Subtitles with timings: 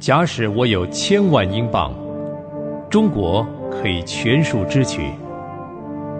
[0.00, 1.92] 假使我有千万英镑，
[2.88, 5.02] 中国可以全数支取；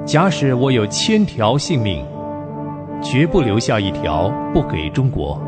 [0.04, 2.04] 假使我有千条性命，
[3.02, 5.40] 绝不留下一条不给中国。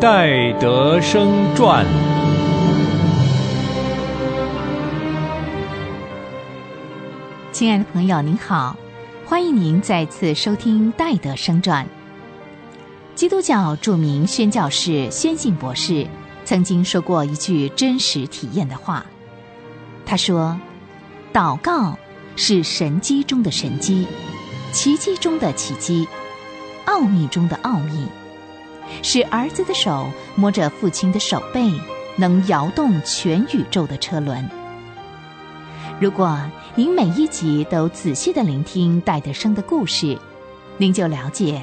[0.00, 1.84] 戴德生传。
[7.50, 8.76] 亲爱的朋友，您好，
[9.24, 11.84] 欢迎您再次收听《戴德生传》。
[13.16, 16.06] 基督教著名宣教士宣信博士
[16.44, 19.06] 曾经说过一句真实体验的话。
[20.04, 20.60] 他说
[21.32, 21.98] ：“祷告
[22.36, 24.06] 是神机中的神机，
[24.70, 26.06] 奇迹中的奇迹，
[26.84, 28.06] 奥秘中的奥秘，
[29.02, 31.72] 是儿子的手摸着父亲的手背，
[32.16, 34.46] 能摇动全宇宙的车轮。”
[35.98, 36.38] 如果
[36.74, 40.18] 您每一集都仔细的聆听戴德生的故事，
[40.76, 41.62] 您就了解。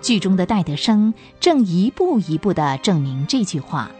[0.00, 3.90] 剧中的戴德生正一步一步地证明这句话。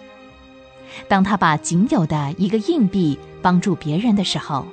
[1.07, 4.67] 当他把仅有的一个硬币帮助别人的时候，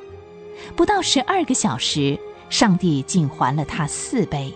[0.75, 2.17] 不到十二个小时，
[2.49, 4.53] 上帝竟还了他四倍。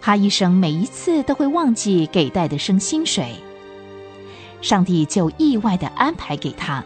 [0.00, 3.34] 哈医生每一次都会忘记给戴德生薪水，
[4.62, 6.84] 上帝就意外地安排给他。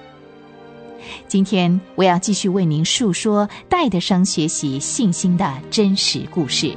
[1.28, 6.74] 今天我要继续为您述说戴德生学习信心的真实故事。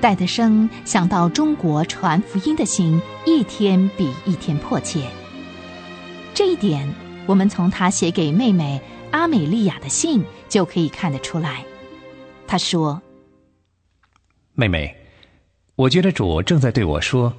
[0.00, 5.06] 戴德生想到中国传福音的心一天比一天迫切。
[6.32, 6.90] 这一点，
[7.26, 11.62] 我们从他写给妹妹阿美利亚的信就可以看得出来。
[12.46, 13.02] 他说
[14.54, 14.96] ：“妹妹，
[15.76, 17.34] 我觉得主正在对我说，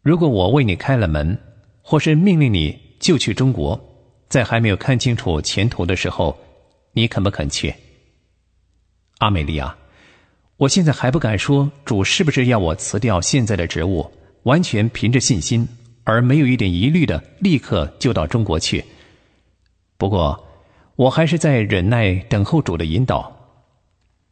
[0.00, 1.38] 如果我为你开了门，
[1.82, 3.78] 或是命令你就去中国，
[4.30, 6.38] 在还没有看清楚前途的时候，
[6.92, 7.74] 你肯不肯去？”
[9.18, 9.76] 阿美利亚。
[10.58, 14.10] 我现在还不敢说主是不是要我辞掉现在的职务，
[14.44, 15.68] 完全凭着信心，
[16.04, 18.82] 而没有一点疑虑的立刻就到中国去。
[19.98, 20.48] 不过，
[20.96, 23.30] 我还是在忍耐等候主的引导。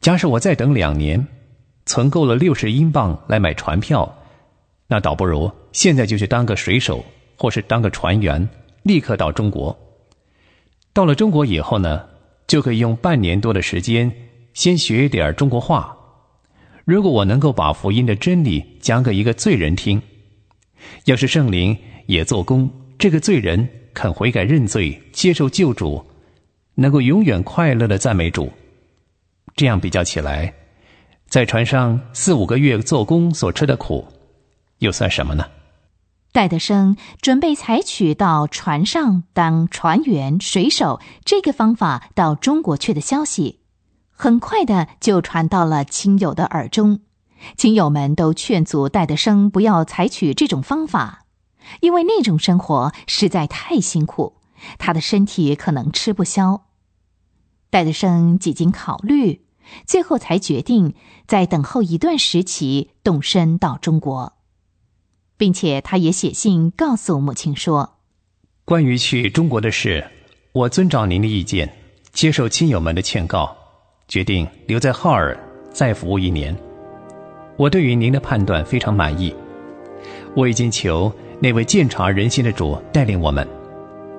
[0.01, 1.27] 假使我再等两年，
[1.85, 4.11] 存够了六十英镑来买船票，
[4.87, 7.05] 那倒不如现在就去当个水手，
[7.37, 8.49] 或是当个船员，
[8.83, 9.79] 立刻到中国。
[10.95, 12.03] 到了中国以后呢，
[12.47, 14.11] 就可以用半年多的时间，
[14.55, 15.95] 先学一点中国话。
[16.85, 20.01] 如果我能够把福音的真理讲给一个罪人听，
[21.07, 26.05] 要是圣灵也做工，这个罪人肯悔改认罪，接受救主，
[26.75, 28.53] 能够永远快乐的赞美主，
[29.57, 30.53] 这样比较起来，
[31.27, 34.07] 在船上四五个月做工所吃的苦，
[34.81, 35.47] 又算什么呢？
[36.33, 43.61] 戴德生准备采取到船上当船员、水手这个方法到中国去的消息。
[44.17, 47.01] 很快的就传到了亲友的耳中，
[47.57, 51.27] 亲友们都劝阻戴德生不要采取这种方法，
[51.81, 54.37] 因为那种生活实在太辛苦，
[54.79, 56.67] 他的身体可能吃不消。
[57.71, 59.45] 戴德生几经考虑，
[59.85, 60.95] 最后才决定
[61.27, 64.35] 在等候一段时期动身到中国，
[65.37, 67.99] 并且他也写信告诉母亲说
[68.65, 70.09] ：“关于去中国的事，
[70.53, 71.77] 我遵照您的意见，
[72.13, 73.57] 接受亲友们的劝告。”
[74.09, 75.37] 决定留在浩尔
[75.71, 76.55] 再服务一年。
[77.57, 79.35] 我对于您的判断非常满意。
[80.35, 83.47] 我已经求那位鉴察人心的主带领我们，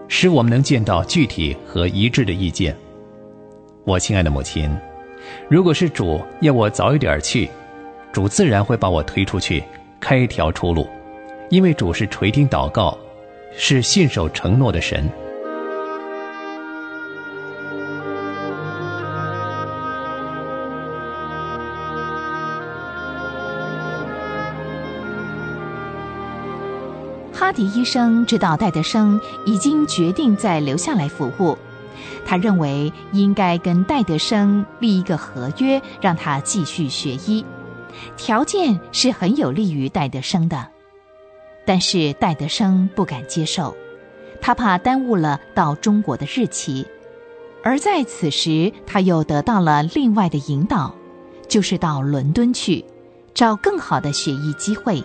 [0.08, 2.76] 使我们能见到具体和一致的意见。
[3.84, 4.70] 我亲爱的母亲，
[5.50, 7.50] 如果是主要我早一点去，
[8.12, 9.64] 主自然会把我推出去，
[10.00, 10.88] 开一条出路，
[11.50, 12.98] 因为主是垂听祷告，
[13.56, 15.08] 是信守承诺的神。
[27.46, 31.56] 巴迪医生知道戴德生已经决定再留下来服务，
[32.26, 37.46] 他认为应该跟戴德生立一个合约，让他继续学医，
[38.18, 40.70] 条件是很有利于戴德生的。
[41.68, 43.78] 但是戴德生不敢接受，
[44.42, 46.88] 他怕耽误了到中国的日期。
[47.64, 50.96] 而在此时，他又得到了另外的引导，
[51.48, 52.84] 就是到伦敦去，
[53.36, 55.04] 找更好的学医机会。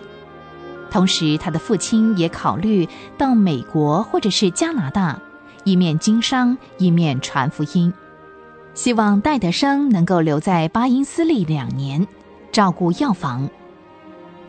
[0.91, 5.19] 同时，他的父亲也考虑到美国或者是加拿大，
[5.63, 7.93] 一面经商，一面传福音，
[8.73, 12.05] 希望戴德生能够留在巴音斯利两年，
[12.51, 13.49] 照顾药房。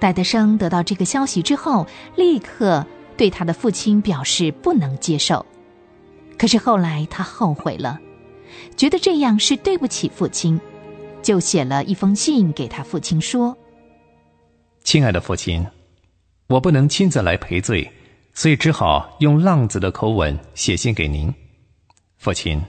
[0.00, 1.86] 戴德生得到这个消息之后，
[2.16, 2.84] 立刻
[3.16, 5.46] 对他的父亲表示不能接受。
[6.36, 8.00] 可是后来他后悔了，
[8.76, 10.60] 觉得这样是对不起父亲，
[11.22, 13.56] 就写了一封信给他父亲说。
[14.82, 15.64] 亲爱的父亲，
[16.48, 17.90] 我不能亲自来赔罪，
[18.34, 21.32] 所以只好用浪子的口吻写信给您。
[22.18, 22.60] 父亲，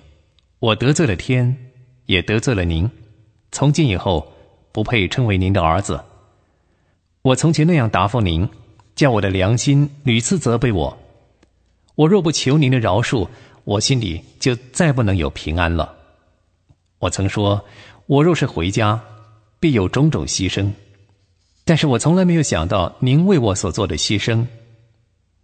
[0.59, 1.55] 我得罪了天，
[2.05, 2.89] 也得罪了您，
[3.51, 4.31] 从今以后
[4.71, 6.03] 不配称为您的儿子。
[7.21, 8.47] 我从前那样答复您，
[8.95, 10.97] 叫我的良心屡次责备我。
[11.95, 13.27] 我若不求您的饶恕，
[13.63, 15.95] 我心里就再不能有平安了。
[16.99, 17.63] 我曾说，
[18.07, 18.99] 我若是回家，
[19.59, 20.71] 必有种种牺牲。
[21.65, 24.45] 但是我从来没有想到您为我所做的牺牲。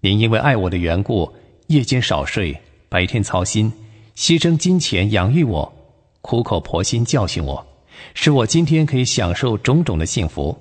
[0.01, 1.33] 您因为爱我的缘故，
[1.67, 3.71] 夜间少睡，白天操心，
[4.15, 5.73] 牺牲金钱养育我，
[6.21, 7.65] 苦口婆心教训我，
[8.13, 10.57] 使我今天可以享受种种的幸福。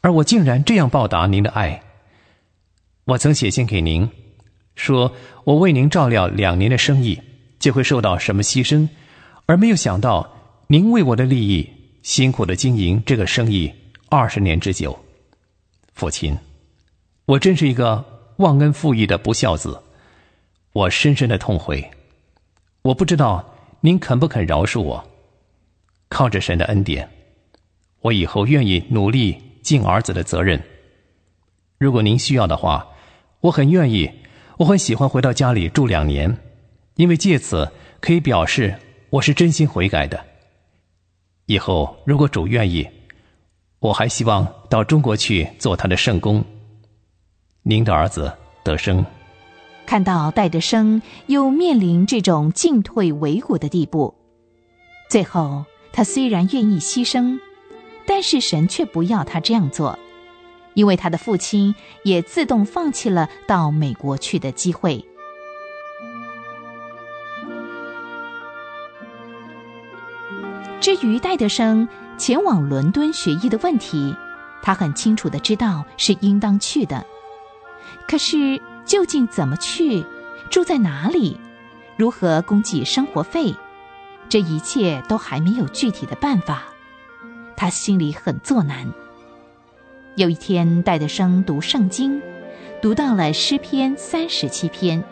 [0.00, 1.82] 而我竟然这样报答您的爱。
[3.04, 4.08] 我曾写信给您，
[4.74, 5.12] 说
[5.44, 7.20] 我为您照料两年的生意，
[7.58, 8.88] 就会受到什么牺牲，
[9.46, 11.68] 而没有想到您为我的利益
[12.02, 13.72] 辛苦的经营这个生意。
[14.10, 14.98] 二十年之久，
[15.92, 16.34] 父亲，
[17.26, 18.02] 我真是一个
[18.38, 19.82] 忘恩负义的不孝子，
[20.72, 21.90] 我深深的痛悔。
[22.80, 25.06] 我不知道您肯不肯饶恕我。
[26.08, 27.06] 靠着神的恩典，
[28.00, 30.62] 我以后愿意努力尽儿子的责任。
[31.76, 32.88] 如果您需要的话，
[33.40, 34.10] 我很愿意，
[34.56, 36.34] 我很喜欢回到家里住两年，
[36.94, 37.70] 因为借此
[38.00, 38.74] 可以表示
[39.10, 40.24] 我是真心悔改的。
[41.44, 42.88] 以后如果主愿意。
[43.80, 46.44] 我还希望到中国去做他的圣公。
[47.62, 48.32] 您的儿子
[48.64, 49.04] 德生，
[49.86, 54.14] 看到戴德生又面临这种进退维谷的地步，
[55.08, 57.38] 最后他虽然愿意牺牲，
[58.06, 59.98] 但是神却不要他这样做，
[60.74, 65.04] 因为他的父亲也自动放弃了到美国去的机会。
[70.80, 71.88] 至于戴德生，
[72.18, 74.14] 前往伦敦学医的问题，
[74.60, 77.06] 他很清楚的知道是应当去的。
[78.06, 80.04] 可是究竟怎么去，
[80.50, 81.38] 住在哪里，
[81.96, 83.54] 如何供给生活费，
[84.28, 86.64] 这一切都还没有具体的办法。
[87.56, 88.92] 他心里很作难。
[90.16, 92.20] 有一天，戴德生读圣经，
[92.82, 95.02] 读到了诗篇三十七篇，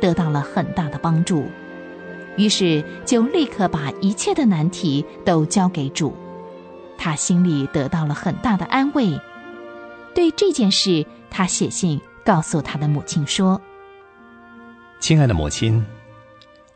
[0.00, 1.46] 得到了很大的帮助，
[2.36, 6.14] 于是就立刻把一切的难题都交给主。
[6.96, 9.18] 他心里得到了很大的安慰。
[10.14, 13.60] 对这件事，他写信告诉他的母亲说
[15.00, 15.84] ：“亲爱的母亲，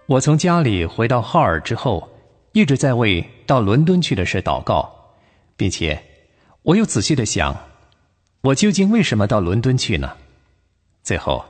[0.07, 2.09] 我从家里回到哈尔之后，
[2.53, 4.91] 一直在为到伦敦去的事祷告，
[5.55, 6.03] 并且
[6.63, 7.55] 我又仔细的想，
[8.41, 10.13] 我究竟为什么到伦敦去呢？
[11.03, 11.45] 最后，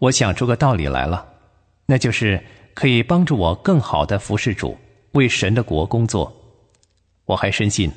[0.00, 1.24] 我想出个道理来了，
[1.86, 2.44] 那就是
[2.74, 4.76] 可以帮助我更好的服侍主，
[5.12, 6.34] 为神的国工作。
[7.26, 7.92] 我还深信。”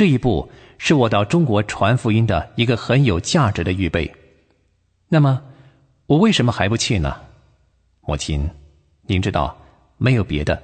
[0.00, 4.10] 这一步是我到中国传福音的一个很有价值的预备。
[5.10, 5.42] 那么，
[6.06, 7.20] 我为什么还不去呢？
[8.00, 8.48] 母亲，
[9.02, 9.54] 您知道，
[9.98, 10.62] 没有别的，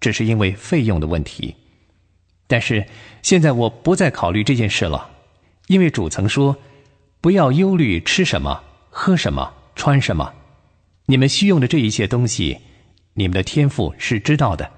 [0.00, 1.54] 只是因为费用的问题。
[2.46, 2.84] 但是
[3.22, 5.08] 现在我不再考虑这件事了，
[5.68, 6.54] 因为主曾说
[7.22, 10.34] ：“不要忧虑吃什么、喝什么、穿什么。
[11.06, 12.58] 你们需用的这一切东西，
[13.14, 14.70] 你们的天赋是知道的。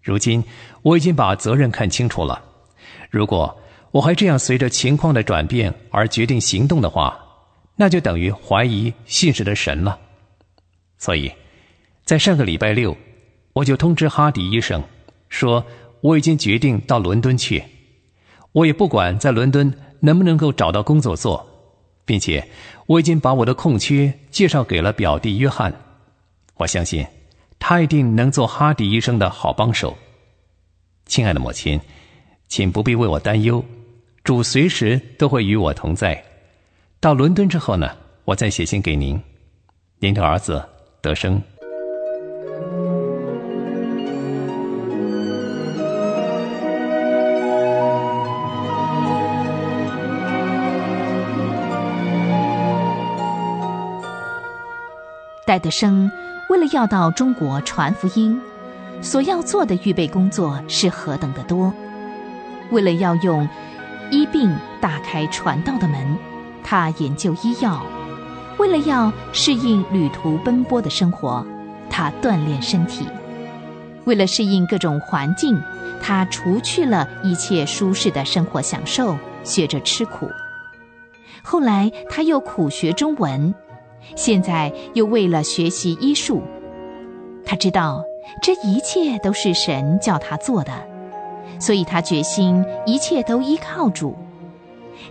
[0.00, 0.42] 如今
[0.80, 2.42] 我已经把责任看清楚了。”
[3.14, 3.56] 如果
[3.92, 7.16] 我还这样随着情况的转变而决定行动的话，
[7.76, 9.96] 那就等于怀疑信使的神了。
[10.98, 11.30] 所以，
[12.04, 12.96] 在上个礼拜六，
[13.52, 14.82] 我就通知哈迪医生，
[15.28, 15.64] 说
[16.00, 17.62] 我已经决定到伦敦去。
[18.50, 21.46] 我也不管在伦敦能不能够找到工作做，
[22.04, 22.44] 并且
[22.86, 25.72] 我已经把我的空缺介绍给了表弟约翰。
[26.56, 27.06] 我相信，
[27.60, 29.96] 他一定能做哈迪医生的好帮手。
[31.06, 31.80] 亲爱的母亲。
[32.48, 33.64] 请不必为我担忧，
[34.22, 36.22] 主随时都会与我同在。
[37.00, 37.90] 到伦敦之后呢，
[38.24, 39.20] 我再写信给您。
[39.98, 40.64] 您的儿子
[41.00, 41.40] 德生。
[55.46, 56.10] 戴德生
[56.48, 58.40] 为了要到中国传福音，
[59.02, 61.72] 所要做的预备工作是何等的多。
[62.70, 63.48] 为了要用
[64.10, 66.16] 医病打开传道的门，
[66.62, 67.80] 他研究医药；
[68.58, 71.46] 为了要适应旅途奔波的生活，
[71.88, 73.04] 他锻炼身体；
[74.04, 75.60] 为了适应各种环境，
[76.02, 80.28] 他除去了一切舒适的生活享受，学着吃苦。
[81.42, 83.54] 后来他又苦学中文，
[84.16, 86.42] 现在又为了学习医术。
[87.44, 88.02] 他知道
[88.42, 90.72] 这一切都是神叫他做的。
[91.58, 94.16] 所以他决心一切都依靠主，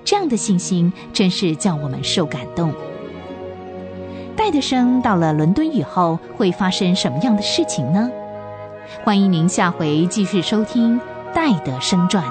[0.03, 2.73] 这样的信心真是叫我们受感动。
[4.35, 8.09] 戴德生到了伦敦以后会发生什么样的事情呢？
[9.03, 10.99] 欢迎您下回继续收听
[11.33, 12.23] 《戴德生传》。